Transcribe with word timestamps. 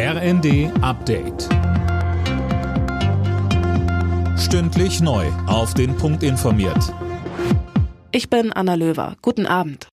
RND 0.00 0.70
Update. 0.80 1.48
Stündlich 4.38 5.00
neu. 5.00 5.26
Auf 5.48 5.74
den 5.74 5.96
Punkt 5.96 6.22
informiert. 6.22 6.94
Ich 8.12 8.30
bin 8.30 8.52
Anna 8.52 8.76
Löwer. 8.76 9.16
Guten 9.22 9.44
Abend. 9.44 9.88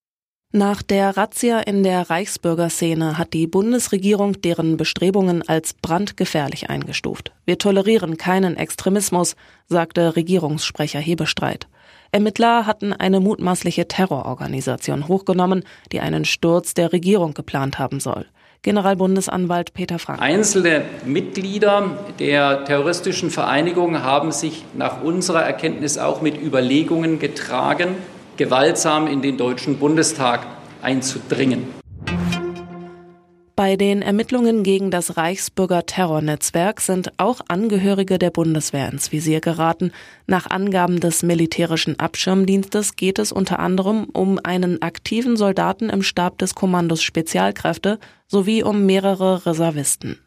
Nach 0.54 0.84
der 0.84 1.18
Razzia 1.18 1.60
in 1.62 1.82
der 1.82 2.08
Reichsbürgerszene 2.08 3.18
hat 3.18 3.34
die 3.34 3.48
Bundesregierung 3.48 4.40
deren 4.44 4.78
Bestrebungen 4.78 5.42
als 5.42 5.74
brandgefährlich 5.74 6.70
eingestuft. 6.70 7.32
Wir 7.46 7.58
tolerieren 7.58 8.18
keinen 8.18 8.58
Extremismus, 8.58 9.36
sagte 9.66 10.16
Regierungssprecher 10.16 11.00
Hebestreit. 11.00 11.68
Ermittler 12.12 12.68
hatten 12.68 12.94
eine 12.94 13.20
mutmaßliche 13.20 13.88
Terrororganisation 13.88 15.08
hochgenommen, 15.08 15.64
die 15.92 16.00
einen 16.00 16.26
Sturz 16.26 16.76
der 16.76 16.94
Regierung 16.94 17.34
geplant 17.34 17.80
haben 17.80 18.00
soll. 18.00 18.28
Generalbundesanwalt 18.66 19.76
Peter 19.76 20.00
Frank. 20.00 20.20
Einzelne 20.20 20.82
Mitglieder 21.06 22.00
der 22.18 22.66
terroristischen 22.66 23.30
Vereinigung 23.30 24.02
haben 24.02 24.32
sich 24.32 24.66
nach 24.74 25.04
unserer 25.04 25.44
Erkenntnis 25.44 26.00
auch 26.00 26.24
mit 26.24 26.42
Überlegungen 26.42 27.20
getragen, 27.20 27.90
gewaltsam 28.38 29.06
in 29.06 29.22
den 29.22 29.38
Deutschen 29.38 29.78
Bundestag 29.78 30.48
einzudringen. 30.82 31.85
Bei 33.56 33.78
den 33.78 34.02
Ermittlungen 34.02 34.64
gegen 34.64 34.92
das 34.92 35.16
Reichsbürger 35.16 35.86
Terrornetzwerk 35.86 36.82
sind 36.82 37.14
auch 37.16 37.40
Angehörige 37.48 38.20
der 38.20 38.30
Bundeswehr 38.30 38.92
ins 38.92 39.14
Visier 39.14 39.40
geraten. 39.40 39.94
Nach 40.28 40.50
Angaben 40.50 41.00
des 41.00 41.24
militärischen 41.24 41.98
Abschirmdienstes 41.98 42.98
geht 42.98 43.18
es 43.18 43.32
unter 43.32 43.60
anderem 43.60 44.08
um 44.12 44.42
einen 44.44 44.82
aktiven 44.82 45.38
Soldaten 45.38 45.90
im 45.90 46.04
Stab 46.04 46.38
des 46.40 46.54
Kommandos 46.54 47.02
Spezialkräfte 47.02 47.98
sowie 48.28 48.62
um 48.62 48.86
mehrere 48.86 49.46
Reservisten. 49.46 50.20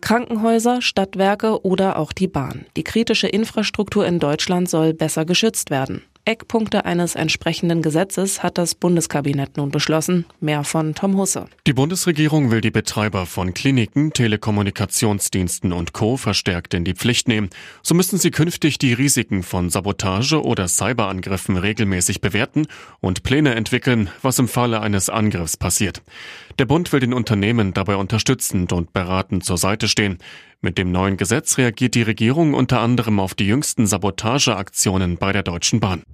Krankenhäuser, 0.00 0.82
Stadtwerke 0.82 1.64
oder 1.64 1.96
auch 1.96 2.12
die 2.12 2.26
Bahn. 2.26 2.66
Die 2.76 2.82
kritische 2.82 3.28
Infrastruktur 3.28 4.04
in 4.04 4.18
Deutschland 4.18 4.68
soll 4.68 4.94
besser 4.94 5.24
geschützt 5.24 5.70
werden. 5.70 6.02
Eckpunkte 6.24 6.84
eines 6.84 7.16
entsprechenden 7.16 7.82
Gesetzes 7.82 8.44
hat 8.44 8.56
das 8.56 8.76
Bundeskabinett 8.76 9.56
nun 9.56 9.72
beschlossen. 9.72 10.24
Mehr 10.38 10.62
von 10.62 10.94
Tom 10.94 11.16
Husse. 11.16 11.46
Die 11.66 11.72
Bundesregierung 11.72 12.52
will 12.52 12.60
die 12.60 12.70
Betreiber 12.70 13.26
von 13.26 13.54
Kliniken, 13.54 14.12
Telekommunikationsdiensten 14.12 15.72
und 15.72 15.92
Co. 15.92 16.16
verstärkt 16.16 16.74
in 16.74 16.84
die 16.84 16.94
Pflicht 16.94 17.26
nehmen. 17.26 17.50
So 17.82 17.96
müssen 17.96 18.20
sie 18.20 18.30
künftig 18.30 18.78
die 18.78 18.92
Risiken 18.92 19.42
von 19.42 19.68
Sabotage 19.68 20.40
oder 20.40 20.68
Cyberangriffen 20.68 21.56
regelmäßig 21.56 22.20
bewerten 22.20 22.68
und 23.00 23.24
Pläne 23.24 23.56
entwickeln, 23.56 24.08
was 24.22 24.38
im 24.38 24.46
Falle 24.46 24.80
eines 24.80 25.10
Angriffs 25.10 25.56
passiert. 25.56 26.02
Der 26.60 26.66
Bund 26.66 26.92
will 26.92 27.00
den 27.00 27.14
Unternehmen 27.14 27.74
dabei 27.74 27.96
unterstützend 27.96 28.72
und 28.72 28.92
beratend 28.92 29.44
zur 29.44 29.58
Seite 29.58 29.88
stehen. 29.88 30.18
Mit 30.64 30.78
dem 30.78 30.92
neuen 30.92 31.16
Gesetz 31.16 31.58
reagiert 31.58 31.96
die 31.96 32.02
Regierung 32.02 32.54
unter 32.54 32.78
anderem 32.78 33.18
auf 33.18 33.34
die 33.34 33.48
jüngsten 33.48 33.84
Sabotageaktionen 33.84 35.16
bei 35.16 35.32
der 35.32 35.42
Deutschen 35.42 35.80
Bahn. 35.80 36.04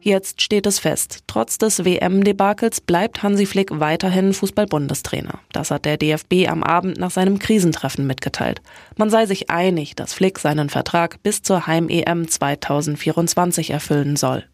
Jetzt 0.00 0.40
steht 0.40 0.66
es 0.66 0.78
fest. 0.78 1.20
Trotz 1.26 1.58
des 1.58 1.84
WM-Debakels 1.84 2.80
bleibt 2.80 3.22
Hansi 3.22 3.44
Flick 3.44 3.78
weiterhin 3.78 4.32
Fußball-Bundestrainer. 4.32 5.38
Das 5.52 5.70
hat 5.70 5.84
der 5.84 5.98
DFB 5.98 6.48
am 6.48 6.62
Abend 6.62 6.98
nach 6.98 7.10
seinem 7.10 7.38
Krisentreffen 7.38 8.06
mitgeteilt. 8.06 8.62
Man 8.96 9.10
sei 9.10 9.26
sich 9.26 9.50
einig, 9.50 9.96
dass 9.96 10.14
Flick 10.14 10.38
seinen 10.38 10.70
Vertrag 10.70 11.22
bis 11.22 11.42
zur 11.42 11.66
Heim-EM 11.66 12.28
2024 12.28 13.68
erfüllen 13.68 14.16
soll. 14.16 14.44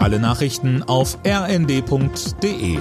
Alle 0.00 0.18
Nachrichten 0.18 0.82
auf 0.82 1.18
rnd.de 1.24 2.78